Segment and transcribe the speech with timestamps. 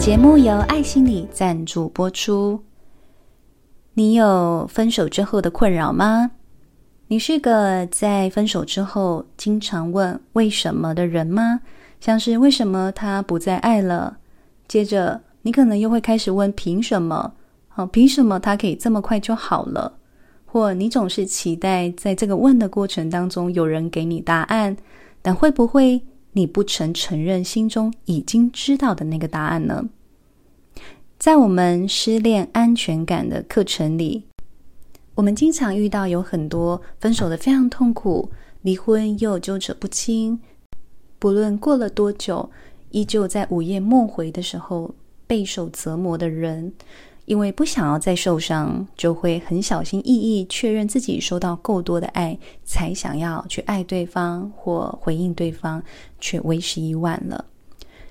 [0.00, 2.58] 节目由爱心理赞助播出。
[3.92, 6.30] 你有分手之后的困扰吗？
[7.08, 11.60] 你是个在分手之后经常问为什么的人吗？
[12.00, 14.16] 像是为什么他不再爱了？
[14.66, 17.34] 接着你可能又会开始问凭什么？
[17.68, 19.98] 好，凭什么他可以这么快就好了？
[20.46, 24.74] 或你总是期待在这个问的过程当中有人给你答案，
[25.20, 26.00] 但会不会
[26.32, 29.88] 你不曾承认心中已经知道的那个答案呢？
[31.18, 34.24] 在我们失恋安全感的课程里，
[35.16, 38.30] 我们经常遇到有很多分手的非常痛苦，
[38.62, 40.40] 离婚又纠扯不清，
[41.18, 42.50] 不论过了多久，
[42.90, 44.94] 依旧在午夜梦回的时候
[45.26, 46.72] 备受折磨的人。
[47.30, 55.80] 因为不想要再受伤，就会很小心翼翼确认自己收到够多的爱，才想要去爱对方或回应对方，
[56.18, 57.44] 却为时已晚了。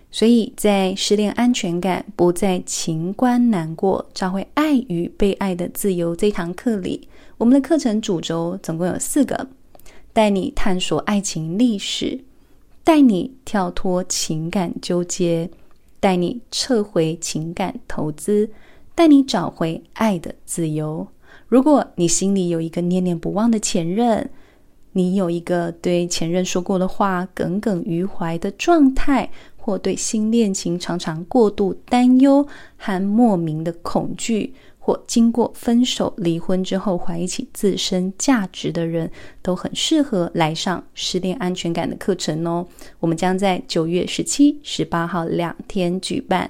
[0.09, 9.49] 所以在失恋安全感不再情关难过，找回爱与被爱的自由这堂课里，我们的课程主轴总共有四个：
[10.13, 12.23] 带你探索爱情历史，
[12.85, 15.49] 带你跳脱情感纠结，
[15.99, 18.49] 带你撤回情感投资。
[18.99, 21.07] 带你找回爱的自由。
[21.47, 24.29] 如果你心里有一个念念不忘的前任，
[24.91, 39.09] 你有一个对前任说过的话耿耿于怀的状态，或对新恋情常常过度担忧和莫名的恐惧，或经过分手、离婚之后怀疑起自身价值的人，
[39.41, 42.67] 都很适合来上失恋安全感的课程哦。
[42.99, 46.49] 我们将在九月十七、十八号两天举办。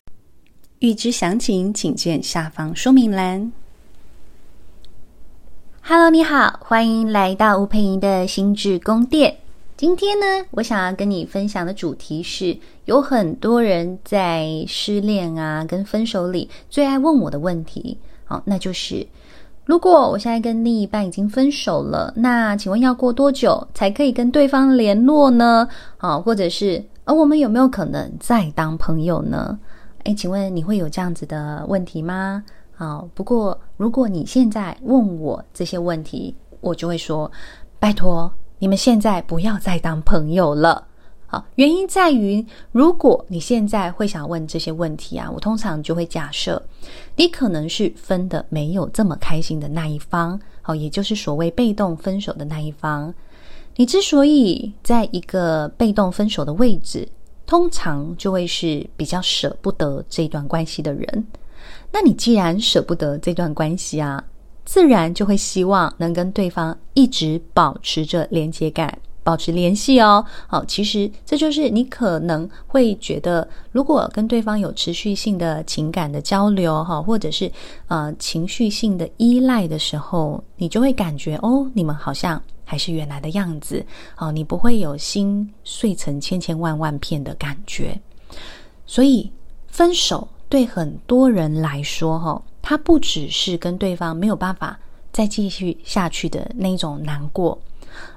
[0.80, 3.52] 预知详情，请见下方说明栏。
[5.82, 9.36] Hello，你好，欢迎来到吴佩莹的心智宫殿。
[9.76, 17.98] 今天呢，我想要跟你分享的主题是，有很多人在失恋啊跟分手里最爱问我的问题。
[18.24, 19.06] 好，那就是，
[19.66, 25.68] 如果我现在跟另一半已经分手了，那请问要过多久才可以跟对方联络呢？
[25.98, 29.60] 好，或者是，而我们有没有可能再当朋友呢？
[30.10, 32.44] 哎，请问你会有这样子的问题吗？
[32.76, 37.32] 好，不过如果你现在问我这些问题，我就会说，
[37.78, 40.88] 拜托你们现在不要再当朋友了。
[41.28, 46.60] 好，原因在于，如果你现在会想问这些问题啊，我通常就会假设
[47.16, 53.14] 你可能是分的没有这么开心的那一方，好，也就是所谓被动分手的那一方。
[53.76, 57.08] 你之所以在一个被动分手的位置，
[57.50, 61.26] 通常就会是比较舍不得这段关系的人。
[61.92, 64.24] 那你既然舍不得这段关系啊，
[64.66, 70.24] 自然就会希望能跟对方一直保持着连接感，保持联系哦。
[70.46, 77.52] 好，其实这就是你可能会觉得，如果跟对方有持续性的情感的交流哈，或者是
[77.88, 82.40] 呃情绪性的依赖的时候，你就会感觉哦，你们好像。
[82.70, 83.84] 还是原来的样子
[84.16, 88.00] 哦，你不会有心碎成千千万万片的感觉。
[88.86, 89.32] 所以，
[89.70, 94.80] 分手对很多人来说，哈，它不只是跟对方没有办法
[95.12, 97.58] 再继续下去的那种难过，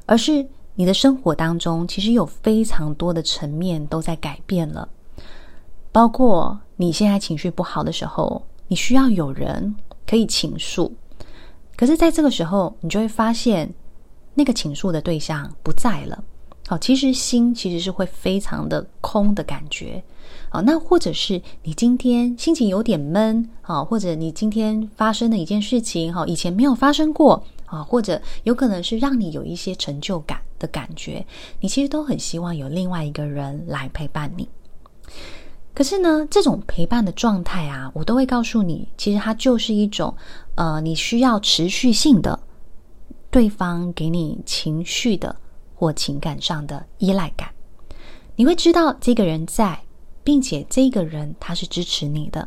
[0.05, 4.87] 而是你的生活当中其实有非常多的层面都在改变了。
[5.91, 9.75] 包括你现在情绪不好的时候，你需要有人
[10.07, 10.93] 可以倾诉，
[11.75, 13.73] 可是在这个时候，你就会发现。
[14.35, 16.25] 那个倾诉的对象不在了，
[16.67, 20.03] 好，其实心其实是会非常的空的感觉，
[20.49, 31.27] 好，那或者是你今天心情有点闷，好，或者你今天发生的一件事情，哈，以前没有发生过，啊，或者有可能是让你有一些成就感的感觉，
[31.61, 34.49] 你其实都很希望有另外一个人来陪伴你。
[35.75, 40.15] 可是呢，这种陪伴的状态啊，我都会告诉你，其实它就是一种，
[40.55, 42.39] 呃，你需要持续性的。
[43.33, 45.35] 对方给你情绪的
[45.75, 47.49] 或情感上的依赖感，
[48.37, 49.81] 你会知道这个人在，
[50.23, 52.47] 并且这个人他是支持你的。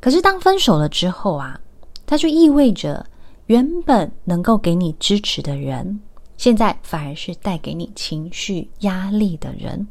[0.00, 1.60] 可是当分手了之后啊，
[2.06, 3.04] 它就意味着
[3.46, 6.00] 原本能够给你支持的人，
[6.38, 9.86] 现在反而是带给你情绪压力的人。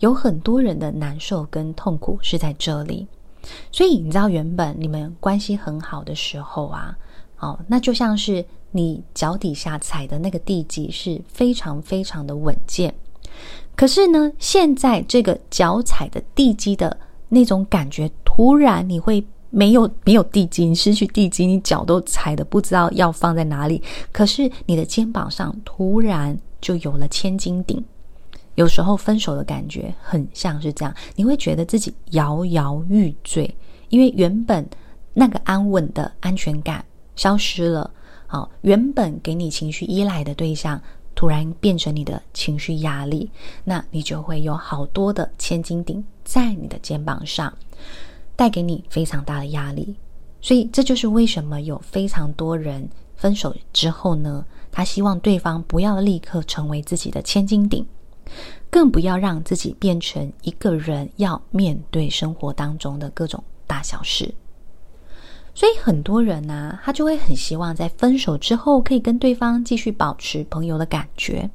[0.00, 3.06] 有很多人的难受跟痛苦是在这里。
[3.72, 6.94] 所以你知道，原本你们关系很好的时候啊，
[7.38, 8.44] 哦，那就像是。
[8.70, 12.94] 你脚底下踩的那个地基是非常非常的稳健，
[13.74, 16.96] 可是呢，现在这个脚踩的地基的
[17.28, 23.82] 那种感觉，突然你会没有没有地基，你失去地基，你脚都踩的不知道要放在哪里。
[24.12, 27.82] 可是你的肩膀上突然就有了千斤顶，
[28.56, 33.52] 有时候分手的感觉很像是这样，你会觉得自己摇摇欲坠，
[33.88, 34.68] 因为原本
[35.14, 36.84] 那个安稳的安全感
[37.16, 37.90] 消失了，
[38.28, 40.80] 好，原本给你情绪依赖的对象
[41.14, 43.28] 突然变成你的情绪压力，
[43.64, 47.52] 那你就会有好多的千斤顶在你的肩膀上，
[48.36, 49.96] 带给你非常大的压力。
[50.40, 57.84] 所以这就是为什么有非常多人分手之后呢，他希望对方不要立刻成为自己的千斤顶。
[58.70, 64.32] 更不要让自己变成一个人要面对生活当中的各种大小事。
[65.58, 71.50] 所以很多人呢、他就会很希望在分手之后可以跟对方继续保持朋友的感觉，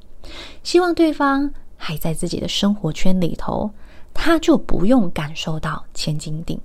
[0.62, 3.70] 希望对方还在自己的生活圈里头，
[4.12, 6.60] 他就不用感受到千斤顶。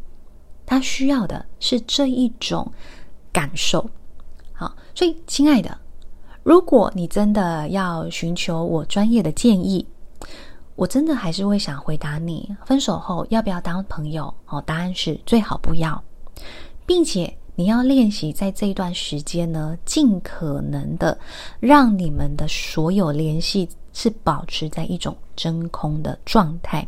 [0.66, 2.70] 他需要的是这一种
[3.32, 3.90] 感受。
[4.52, 5.78] 好，所以亲爱的，
[6.44, 9.88] 如果你真的要寻求我专业的建议，
[10.76, 14.34] 我真的还是会想回答你：分手后要不要当朋友？
[14.48, 16.04] 哦，答案是最好不要，
[16.90, 21.16] 并且你要练习在这一段时间呢，尽可能的
[21.60, 26.88] 让你们的所有联系是保持在一种真空的状态，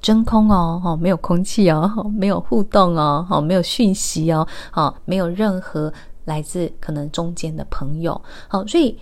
[0.00, 5.92] 真空哦，哦，没有空气哦，没有互动哦，哦，没有讯息哦，哦，没有任何
[6.24, 8.18] 来自可能中间的朋友，
[8.48, 8.98] 好，所以。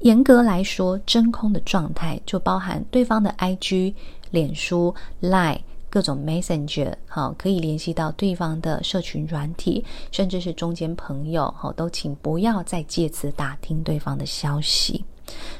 [0.00, 3.94] 严格来说，真空的状态就包含对方的 IG、
[4.32, 5.60] 脸书、Line
[5.92, 15.04] 各种 Messenger，好，可以联系到对方的社群软体，甚至是中间朋友，好，都请不要再借此打听对方的消息。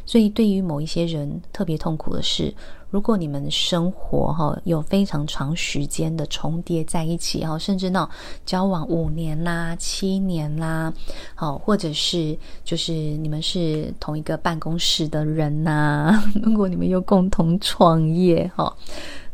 [0.06, 2.52] 所以，对于某一些人特别痛苦的是，
[2.88, 8.10] 如果你们生活哈有非常长时间的重叠在一起哈，甚至那种
[8.46, 10.90] 交往五年啦、七年啦，
[11.34, 18.74] 好，或者是就是你们是同一个办公室的人呐， 如果你们又共同创业哈。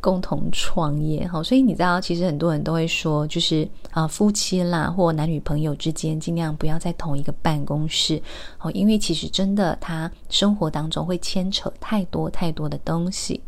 [0.01, 8.21] 共同创业哈，所以你知道，其实很多人都会说，就是啊，夫妻啦或男女朋友之间，尽量不要在同一个办公室
[8.61, 13.41] 哦，因为其实真的，他生活当中会牵扯太多太多的东西。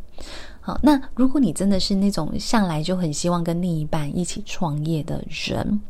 [0.60, 5.80] 好，那如果你真的是那种向来就很希望跟另一半一起创业的人。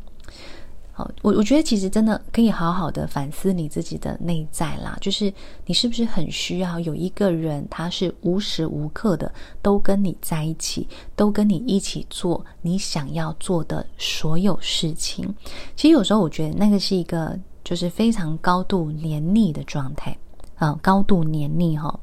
[0.93, 5.33] 好，我我觉得其实真的可以好好的反思你自己的内在啦，就是
[5.65, 10.85] 你是不是很需要有一个人，他是无时无刻的都跟你在一起，
[11.15, 15.33] 都跟你一起做你想要做的所有事情。
[15.77, 20.15] 其实有时候我觉得那个是一个就是非常高度黏腻的状态
[20.55, 21.97] 啊，高度黏腻哈。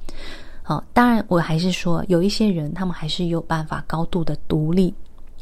[0.62, 4.94] 好，当然我还是说有一些人他们还是有办法高度的独立。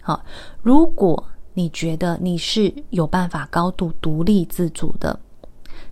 [0.02, 0.20] 好，
[0.62, 1.24] 如果。
[1.58, 5.18] 你觉得你是有办法高度独立自主的，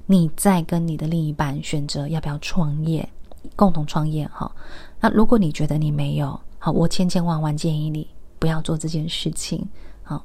[0.04, 3.08] 你再跟你的另一半选择要不要创业，
[3.56, 4.54] 共同创业哈。
[5.00, 8.06] 那如果你觉得你没有，好，我千千万万建议你
[8.38, 9.66] 不要做这件事情。
[10.02, 10.22] 好，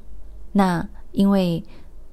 [0.52, 1.64] 那因为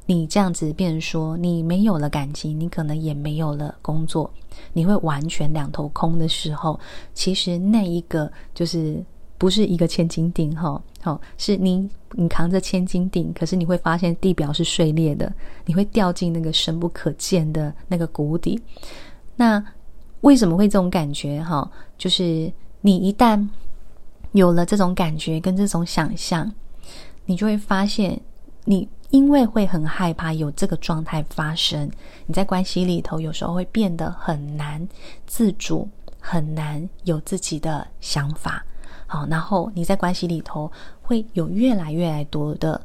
[0.07, 4.31] 你这样子变说你没有了感情，你可能也没有了工作，
[4.73, 6.79] 你会完全两头空的时候，
[7.13, 9.05] 其实那一个就是。
[9.39, 15.33] 不是一个千斤顶哈，好，是你你扛着千斤顶，可是你会发现地表是碎裂的，
[15.65, 18.61] 你会掉进那个深不可见的那个谷底。
[19.37, 19.63] 那
[20.23, 21.71] 为什么会这种感觉哈？
[21.99, 22.51] 就是
[22.81, 23.47] 你一旦
[24.33, 26.51] 有了这种感觉跟这种想象，
[27.27, 28.19] 你就会发现，
[28.65, 31.91] 你因为会很害怕有这个状态发生，
[32.27, 34.87] 你在关系里头有时候会变得很难
[35.27, 35.87] 自主，
[36.19, 38.65] 很难有自己的想法。
[39.07, 40.71] 好，然后你在关系里头
[41.01, 42.81] 会有越来越来多的，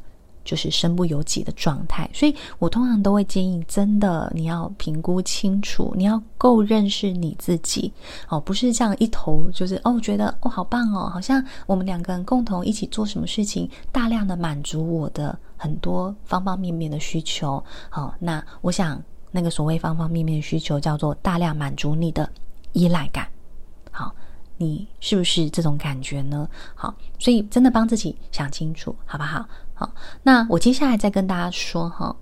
[0.45, 2.09] 就是身不由己的状态。
[2.13, 7.91] 所以我通常都会建议，真的你要评估清楚，你要够认识你自己。
[8.29, 17.63] 哦，不是这样一头就是哦，觉得哦好棒哦，好像我们两个人共同一起做什么事情，大量的满足我的很多方方面面的需求。
[17.89, 19.01] 好，那我想
[19.31, 22.29] 那个所谓方方面面的需求，叫做大量满足你的
[22.73, 23.27] 依赖感。
[23.89, 24.13] 好。
[24.61, 26.47] 你是不是这种感觉呢？
[26.75, 29.43] 好，所以真的帮自己想清楚，好不好？
[29.73, 29.91] 好，
[30.21, 32.15] 那我接下来再跟大家说哈，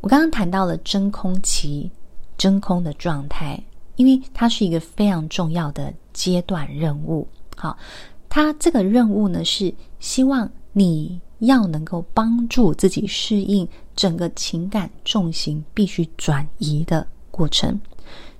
[0.00, 1.88] 我刚刚谈到了真空期、
[2.36, 3.62] 真空的状态，
[3.94, 7.28] 因为它是一个非常重要的阶段任务。
[7.56, 7.78] 好，
[8.28, 17.80] 它这个任务呢，是希望你要能够帮助自己适应整个情感重心必须转移的过程，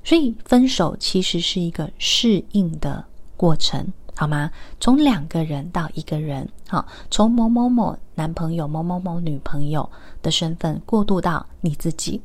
[0.02, 3.04] 所以分手其实是一个适应的。
[3.42, 3.84] 过程
[4.14, 4.48] 好吗？
[4.78, 9.90] 从两个人到一个人，好，从某某某男朋友、某某某女朋友
[10.22, 12.22] 的身份过渡到你自己，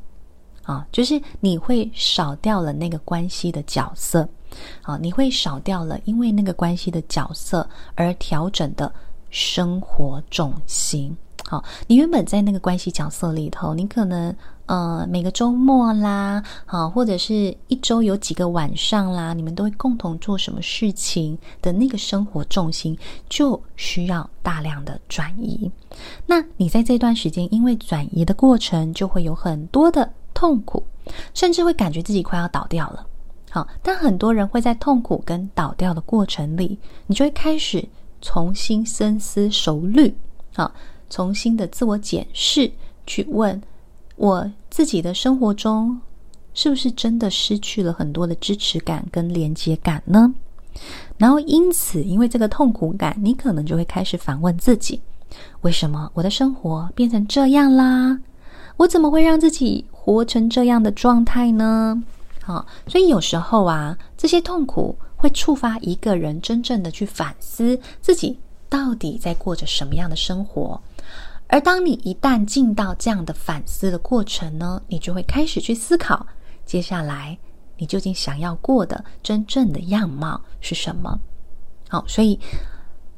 [0.62, 4.28] 啊，就是你会少掉了那个关系的角色，
[4.80, 8.92] 好，你会少掉了因为那个关系的角色而调整的
[9.30, 11.16] 生活重心。
[11.48, 14.32] 好，你原本在那个关系角色里头，你可能
[14.68, 22.96] 呃每个周末啦，好，或者是一周有几个晚上啦，你们都会共同做什么事情的那个生活重心
[23.28, 25.70] 就需要大量的转移。
[26.26, 30.82] 那你在这段时间，因为转移的过程，就会有很多的痛苦，
[31.34, 33.04] 甚至会感觉自己快要倒掉了。
[33.50, 37.84] 好，但很多人会在痛苦跟倒掉的过程里，你就会开始
[38.20, 40.14] 重新深思熟虑，
[40.54, 40.70] 好。
[41.10, 42.70] 重新的自我检视，
[43.06, 43.58] 去问
[44.18, 45.96] 我自己的生活中，
[46.52, 50.34] 是不是真的失去了很多的支持感跟连接感呢？
[51.16, 55.00] 然后因此，因为这个痛苦感，你可能就会开始反问自己：
[55.60, 58.18] 为什么我的生活变成这样啦？
[58.76, 62.02] 我怎么会让自己活成这样的状态呢？
[62.42, 68.36] 好，所以有时候啊，这些痛苦会触发一个人真正的去反思自己
[68.68, 70.80] 到底在过着什么样的生活。
[71.48, 76.26] 而当你一旦进到这样的反思的过程呢，你就会开始去思考，
[76.64, 77.36] 接下来
[77.78, 81.18] 你究竟想要过的真正的样貌是什么？
[81.88, 82.38] 好，所以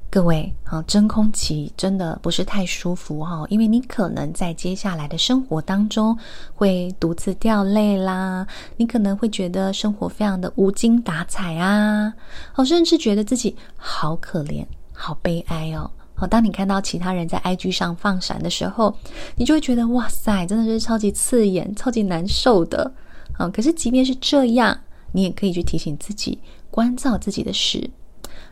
[0.08, 6.16] 各位，啊，真空期真的不是太舒服哈，因为你可能在接下来的生活当中
[6.54, 8.46] 会独自掉泪啦，
[8.76, 12.14] 你可能会觉得生活非常的无精打采啊，
[12.54, 15.90] 哦，甚至觉得自己好可怜、好悲哀哦。
[16.20, 18.94] 好，当你看到其他人在 IG 上放闪的时候，
[19.36, 22.92] 你就会觉得哇塞，真的是超级刺眼、超级难受的。
[23.38, 24.78] 啊，可是即便是这样，
[25.12, 26.38] 你也可以去提醒自己，
[26.70, 27.88] 关照自己的事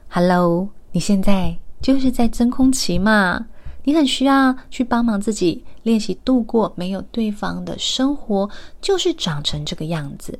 [0.08, 3.46] ：Hello，你现在就是在真空期嘛？
[3.84, 8.48] 你很需要去帮忙自己练习度过没有对方的生活，
[8.80, 10.38] 就是长成这个样子。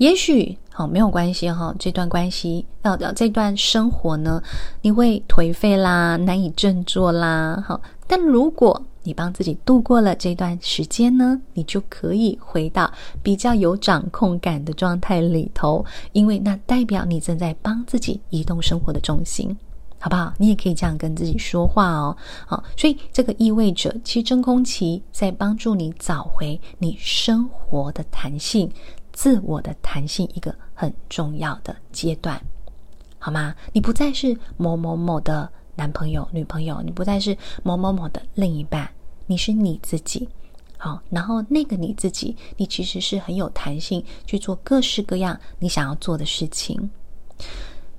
[0.00, 4.42] 也许好没有关系哈，这段关系要的这段生活呢，
[4.80, 7.78] 你会颓废啦，难以振作啦，好。
[8.06, 12.90] 但如果你帮自己度过了这段时间呢，你就可以回到
[13.22, 19.54] 比较有掌控感的状态里头，因为那代表你正在帮自己移动生活的重心，
[19.98, 20.32] 好不好？
[20.38, 22.16] 你也可以这样跟自己说话哦，
[22.46, 22.64] 好。
[22.74, 28.72] 所以这个意味着，其实真空期在帮助你找回你生活的弹性。
[29.20, 32.42] 自我的弹性，一个很重要的阶段，
[33.18, 33.54] 好吗？
[33.70, 35.46] 你不再是某某某的
[35.76, 38.90] 男朋友、女朋友，你不再是某某某的另一半，
[39.26, 40.26] 你是你自己。
[40.78, 46.90] 好，然后那个你自己，你其实是很有弹性去做各式各样你想要做的事情。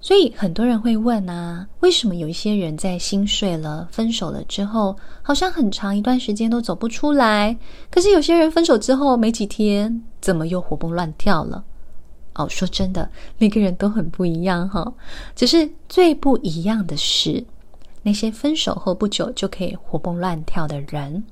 [0.01, 7.55] 所以很多人会问啊，为什么有一些人在心碎了、分手了之后，好像很长一段时间都走不出来？
[7.91, 11.63] 可是有些人分手之后没几天，怎么又活蹦乱跳了？
[12.34, 14.91] 哦，说真的，每个人都很不一样哈。
[15.36, 17.43] 只是最不一样的是，
[18.01, 21.24] 那些分手后不久就可以活蹦乱跳的人，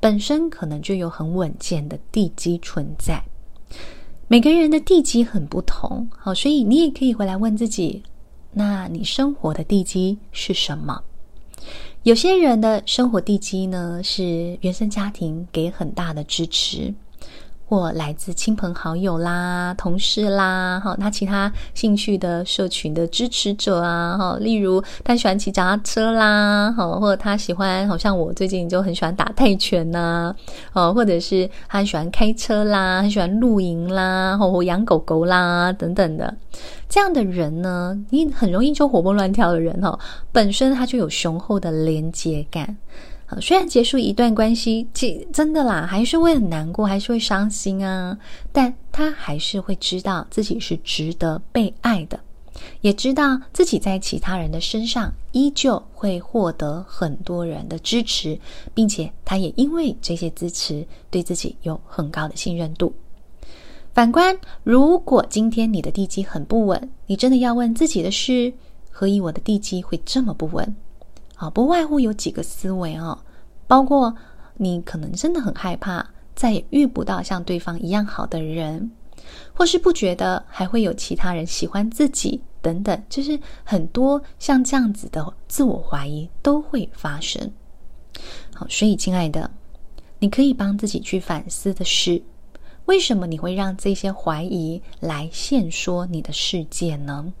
[0.00, 3.22] 本身可能就有很稳健的地基存在。
[4.28, 8.02] 每个人的地基很不同，好，所以你也可以回来问自己。
[8.54, 11.02] 那你生活的地基是什么？
[12.04, 16.94] 有些人的生活地基呢，是原生家庭给很大的支持。
[17.66, 30.34] 或来自亲朋好友啦、同事啦，哈，他其他兴趣的社群的支持者啊，哈，例如他喜欢骑脚踏车啦，哈，或者他喜欢，好像我最近就很喜欢打泰拳呐，
[30.74, 36.34] 哦，或者是他喜欢开车啦，很喜欢露营啦，或养狗狗啦等等的，
[36.88, 39.98] 这样的人呢，你很容易就活蹦乱跳的人哈，
[40.30, 42.76] 本身他就有雄厚的连接感。
[43.40, 48.16] 虽然结束一段关系，其真的啦，还是会很难过，还是会伤心啊。
[48.52, 52.20] 但他还是会知道自己是值得被爱的，
[52.80, 58.38] 也知道自己在其他人的身上依旧会获得很多人的支持，
[58.72, 62.94] 并且他也因为这些支持，对自己有很高的信任度。
[63.92, 68.52] 反观，如果今天你的地基很不稳，你真的要问自己的是：
[68.90, 70.76] 何以我的地基会这么不稳？
[71.36, 73.18] 啊，不外乎有几个思维哦，
[73.66, 74.14] 包括
[74.56, 78.90] 你可能真的很害怕再也遇不到像对方一样好的人，
[79.52, 87.52] 或是不觉得还会有其他人喜欢自己等等，就是很多像这样子的自我怀疑都会发生。
[88.54, 89.50] 好，所以亲爱的，
[90.20, 92.22] 你可以帮自己去反思的是，
[92.86, 97.32] 为什么你会让这些怀疑来限缩你的世界呢？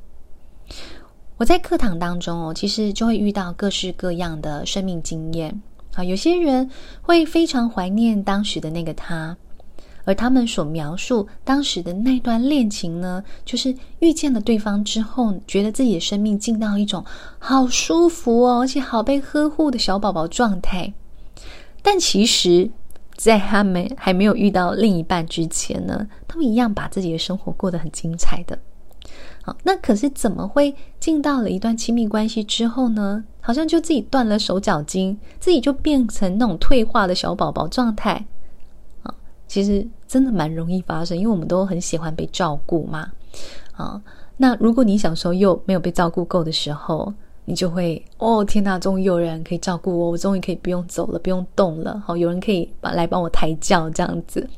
[1.36, 5.60] 我在课堂当中哦，其实就会遇到各式各样的生命经验
[5.94, 6.04] 啊。
[6.04, 6.70] 有些人
[7.02, 9.36] 会非常怀念当时的那个他，
[10.04, 17.04] 而他们所描述当时的那段恋情呢，就是遇见了对方之后，觉得自己的生命进到一种
[17.40, 20.94] 好舒服哦，而且好被呵护的小宝宝状态。
[21.82, 22.70] 但其实，
[23.16, 28.56] 在他们还没有遇到另一半之前呢，他们一样把自己的生活过得很精彩的。
[29.46, 33.22] 好，那可是怎么会进到了一段亲密关系之后呢？
[33.42, 38.24] 好像就自己断了手脚筋，自己就变成那种退化的小宝宝状态
[39.02, 39.14] 啊！
[39.46, 43.12] 其实真的蛮容易发生，因为我们都很喜欢被照顾嘛。
[43.72, 44.00] 啊，
[44.38, 47.12] 那如果你小时候又没有被照顾够的时候，
[47.44, 52.02] 你就会哦，天哪，终于有人可以照顾我，我终于可以不用走了，不用动了。
[52.06, 54.48] 好，有人可以把来帮我抬轿这样子。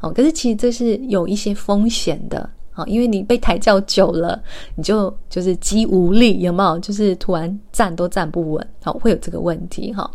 [0.00, 2.48] 哦，可是其实这是有一些风险的。
[2.76, 4.38] 好，因为你被抬轿久了，
[4.74, 6.78] 你就就是肌无力，有没有？
[6.80, 10.10] 就是突然站都站不稳，好，会有这个问题哈。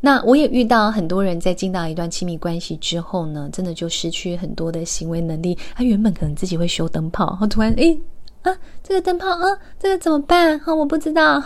[0.00, 5.56] 那我也遇到很多人在进到一段亲密关系之后呢，真的就失去很多的行为能力。
[5.72, 7.96] 他原本可能自己会修灯泡，然后突然诶
[8.42, 10.58] 啊，这个灯泡啊，这个怎么办？
[10.58, 11.40] 哈，我不知道。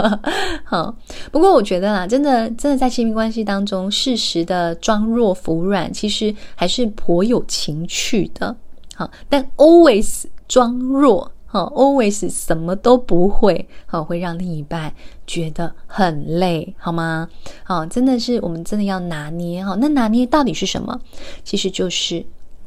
[0.62, 0.94] 好，
[1.32, 8.54] 不过我觉得啦，真的真的在亲密关系当中，适时的装弱服软，其实还是颇有情趣的。
[8.96, 14.92] 好，但 always 装弱，哈，always 什么都不会，好，会让另一半
[15.26, 17.28] 觉得很累，好吗？
[17.62, 20.98] 好，真的是我们真的要拿捏，哈，那拿捏到底是什么？
[21.44, 22.24] 其实就是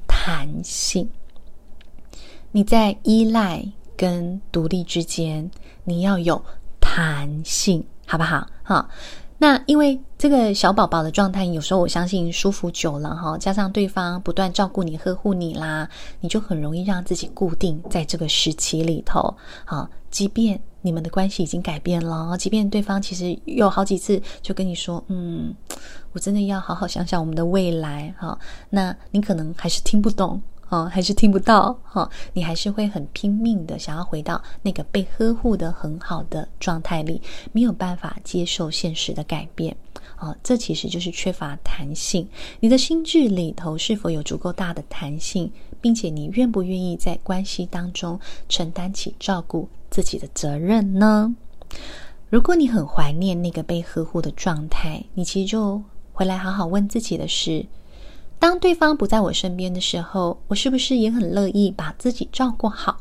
[0.07, 1.09] 弹性。
[2.51, 3.65] 你在依赖
[3.98, 5.50] 跟独立之间，
[5.83, 6.39] 你要有
[6.79, 8.48] 弹性，好不好？
[8.63, 8.88] 好。
[9.41, 19.34] 那因为这个小宝宝的状态，有时候我相信舒服久了哈，加上对方不断照顾你、呵护你啦，你就很容易让自己固定在这个时期里头。
[19.63, 25.55] 好，即便你们的关系已经改变了，即便对方其实有好几次就跟你说，嗯，
[26.12, 28.38] 我真的要好好想想我们的未来哈，
[28.69, 30.41] 那你可能还是听不懂。
[30.69, 37.19] 哦，还是听不到，哈、哦，你还是会很拼命的想要回到那个被呵护的很好的状态里，
[37.51, 39.75] 没有办法接受现实的改变，
[40.19, 42.27] 哦，这其实就是缺乏弹性。
[42.60, 45.51] 你的心智里头是否有足够大的弹性，
[45.82, 51.36] 并且你愿不愿意在关系当中承担起照顾自己的责任呢？
[52.29, 55.82] 如果你很怀念那个被呵护的状态，你其实就
[56.13, 57.65] 回来好好问自己的是。
[58.39, 62.97] 当对方不在我身边的时候，我是不是也很乐意把自己照顾好？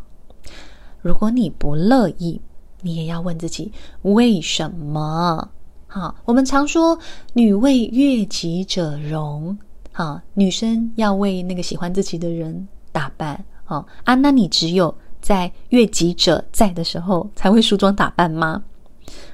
[1.01, 2.41] 如果你不乐意，
[2.83, 3.73] 你也要问自己
[4.03, 5.49] 为什么？
[5.87, 6.99] 好，我们常说
[7.33, 9.57] “女为悦己者容”，
[9.93, 13.43] 好，女生要为那个喜欢自己的人打扮。
[13.65, 18.63] 好啊，那你只有在悦己者在的时候才会梳妆打扮吗？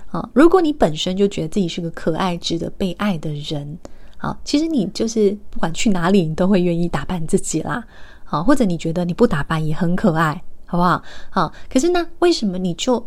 [0.07, 3.79] 好，如果你本身就觉得自己是个可爱、值得被爱的人。
[4.25, 7.85] 啊，其实你就是不管去哪里，你都会愿意打扮自己啦。
[8.25, 11.03] 好，或者你觉得你不打扮也很可爱，好不好？
[11.29, 12.99] 好，可是呢，为什么你就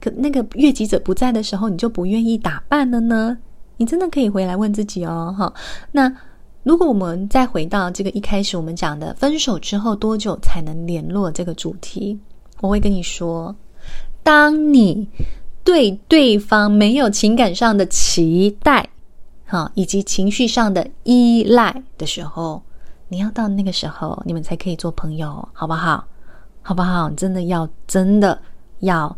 [0.00, 3.38] 可那个悦己者不在的时候，你就不愿意打扮了呢？
[3.76, 5.32] 你真的可以回来问自己哦。
[5.38, 5.54] 哈，
[5.92, 6.12] 那
[6.64, 12.18] 如果我们再回到这个一开始我们讲的分手之后多久才能联络这个主题，
[12.60, 13.54] 我会跟你说，
[14.24, 15.08] 当你
[15.62, 18.88] 对对方没有情感上的期待。
[19.52, 22.62] 好，以及情绪上的依赖的时候，
[23.08, 26.02] 你要到那个时候，你们才可以做朋友，好不好？
[26.62, 27.10] 好不好？
[27.10, 28.40] 真的要真的
[28.78, 29.14] 要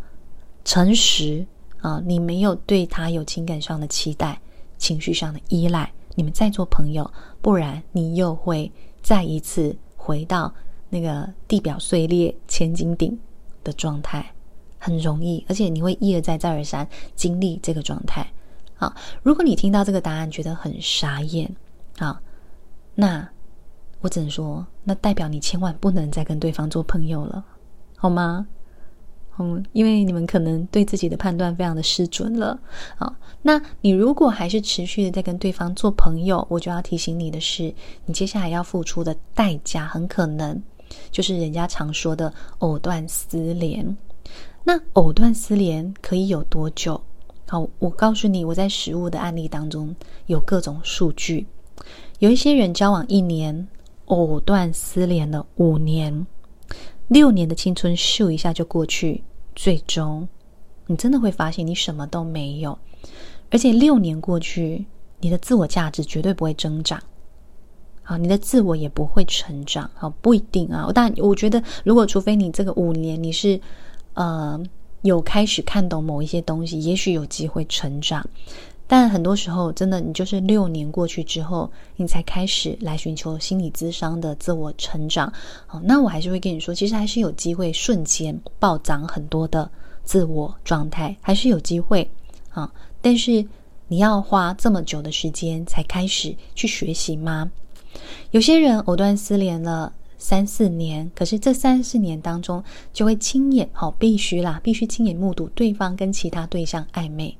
[0.65, 1.47] 诚实
[1.81, 2.03] 啊！
[2.05, 4.37] 你没有对他有情感上的期待，
[4.77, 7.09] 情绪上的依赖，你们再做朋友，
[7.41, 8.69] 不然你又会
[9.05, 10.53] 再一次回到
[10.89, 13.17] 那个地表碎裂、千斤顶
[13.63, 14.27] 的状态，
[14.81, 18.27] 很容易，而且你会一而再、再而三经历这个状态。
[18.85, 21.51] 好，如果你听到这个答案觉得很傻眼，
[21.97, 22.21] 啊，
[22.95, 23.27] 那
[24.03, 27.43] 我只能说，那代表你千万不能再跟对方做朋友了，
[27.97, 28.47] 好吗？
[29.39, 32.61] 嗯，因为你们可能对自己的判断非常的失准了。
[32.99, 40.63] 啊，那你如果还是持续的在跟对方做朋友，我就要提醒你的是，你接下来要付出的代价很可能
[41.11, 43.97] 就是人家常说的藕断丝连。
[44.63, 47.01] 那藕断丝连可以有多久？
[47.55, 49.95] 好，我告诉你，我在实务的案例当中
[50.27, 51.47] 有各种数据，
[52.19, 53.69] 有一些人交往一年，
[54.07, 56.27] 藕断丝连了五年、
[57.07, 59.23] 六年的青春咻一下就过去，
[59.55, 60.29] 最终
[60.89, 62.77] 你真的会发现你什么都没有，
[63.53, 64.85] 而且六年过去，
[65.21, 67.01] 你的自我价值绝对不会增长，
[68.03, 73.61] 好，你的自我也不会成长，好，不一定啊，但我觉得，如果除非你这个五年你是，
[74.15, 74.61] 呃。
[75.05, 78.27] 有开始看懂某一些东西，也许有机会成长。
[78.87, 85.31] 但很多时候，真的，你就是六年过去之后，你才开始来寻求心理咨商的自我成长。
[85.67, 89.71] 好，那我还是会跟你说，其实还是有机会瞬间暴涨很多的
[90.05, 92.11] 自我状态，还是有机会
[92.49, 92.73] 啊。
[93.03, 93.45] 但是
[93.89, 97.51] 你要花这么久的时间才开始去学习吗？
[98.31, 99.93] 有些人藕断丝连了
[100.25, 107.37] 三四年，可是这三四年当中，就会亲眼，好，必须啦，必须亲眼目睹对方跟其他对象暧昧。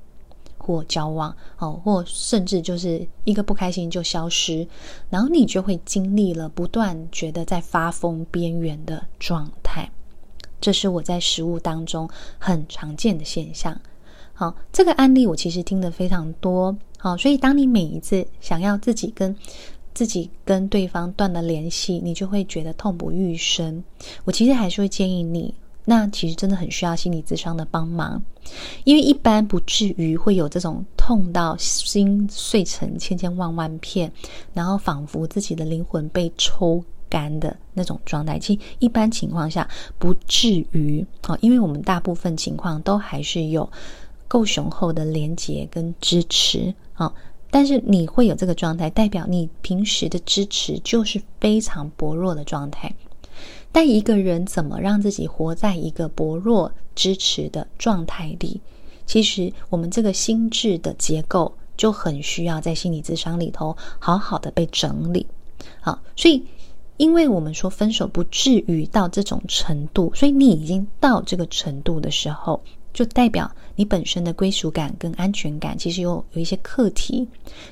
[0.59, 4.67] 或交往哦，或甚至就是一个不开心就消失，
[5.11, 9.91] 然后你就会经历了不断觉得在发疯边缘的状态，
[10.61, 13.79] 这是我在实务当中很常见的现象。
[14.33, 16.77] 好，这个案例我其实听得非常多。
[16.97, 19.37] 好，所以当你每一次想要自己跟
[19.95, 23.83] 自己跟对方断了联系，你就会觉得痛不欲生。
[24.25, 25.55] 我其实还是会建议你。
[25.87, 28.23] 那其实真的很需要心理咨商的帮忙，
[28.85, 34.11] 因为一般不至于会有这种痛到心碎成千千万万片，
[34.55, 38.39] 然后仿佛自己的灵魂被抽干的那种状态。
[38.39, 43.71] 其实一般情况下不至于啊，因为我们大部分情况都还是有
[44.27, 47.13] 够雄厚的连结跟支持啊。
[47.55, 52.93] 但是你会有这个状态，代表你平时的支持就是非常薄弱的状态。
[53.71, 58.61] 但一个人怎么让自己活在一个薄弱支持的状态里？
[59.07, 65.25] 其实我们这个心智的结构就很需要在心理智商里头好好的被整理。
[65.81, 66.45] 好，所以
[66.97, 72.61] 因为我们说分手不至于到这种程度，所以你已经到这个程度的时候。
[72.93, 77.27] 就代表你本身的归属感跟安全感，其实有有一些课题，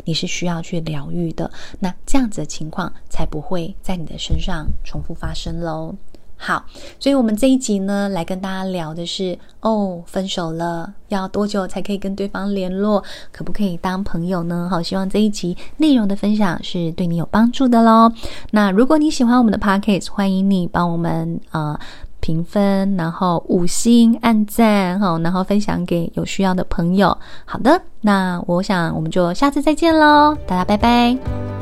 [0.05, 1.51] 你是需要去疗愈的。
[1.79, 5.95] 那这样子的情况才不会在你的身上重复发生喽。
[6.37, 6.65] 好，
[6.99, 13.01] 所以我们这一集呢，来跟大家聊的是哦，分手了要多久才可以跟对方联络？
[13.31, 14.67] 可不可以当朋友呢？
[14.69, 18.13] 好，希望这一集内容的分享是对你有帮助的喽。
[18.51, 21.75] 那如果你喜欢我们的 Podcast，欢迎你帮我们啊。
[21.75, 21.81] 呃
[22.23, 27.15] 评分，然后五星按赞，哈，然后分享给有需要的朋友。
[27.45, 31.62] 好的，那我想我们就下次再见喽，大家拜拜。